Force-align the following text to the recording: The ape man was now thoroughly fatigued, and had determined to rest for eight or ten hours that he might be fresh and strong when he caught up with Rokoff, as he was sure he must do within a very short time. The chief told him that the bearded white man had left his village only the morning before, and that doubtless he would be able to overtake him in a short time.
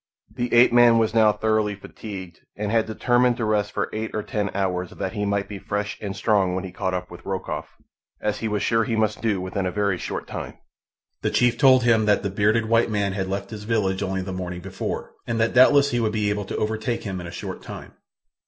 The 0.33 0.51
ape 0.51 0.73
man 0.73 0.97
was 0.97 1.13
now 1.13 1.31
thoroughly 1.31 1.75
fatigued, 1.75 2.39
and 2.55 2.71
had 2.71 2.87
determined 2.87 3.37
to 3.37 3.45
rest 3.45 3.71
for 3.71 3.87
eight 3.93 4.09
or 4.15 4.23
ten 4.23 4.49
hours 4.55 4.89
that 4.89 5.13
he 5.13 5.25
might 5.27 5.47
be 5.47 5.59
fresh 5.59 5.95
and 6.01 6.15
strong 6.15 6.55
when 6.55 6.63
he 6.63 6.71
caught 6.71 6.95
up 6.95 7.11
with 7.11 7.23
Rokoff, 7.23 7.75
as 8.19 8.39
he 8.39 8.47
was 8.47 8.63
sure 8.63 8.83
he 8.83 8.95
must 8.95 9.21
do 9.21 9.39
within 9.39 9.67
a 9.67 9.71
very 9.71 9.99
short 9.99 10.25
time. 10.25 10.55
The 11.21 11.29
chief 11.29 11.55
told 11.55 11.83
him 11.83 12.05
that 12.07 12.23
the 12.23 12.31
bearded 12.31 12.65
white 12.65 12.89
man 12.89 13.13
had 13.13 13.27
left 13.29 13.51
his 13.51 13.63
village 13.65 14.01
only 14.01 14.23
the 14.23 14.33
morning 14.33 14.61
before, 14.61 15.13
and 15.27 15.39
that 15.39 15.53
doubtless 15.53 15.91
he 15.91 15.99
would 15.99 16.13
be 16.13 16.31
able 16.31 16.45
to 16.45 16.57
overtake 16.57 17.03
him 17.03 17.21
in 17.21 17.27
a 17.27 17.31
short 17.31 17.61
time. 17.61 17.93